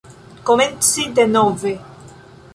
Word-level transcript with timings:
Komenci 0.45 1.13
denove. 1.13 1.75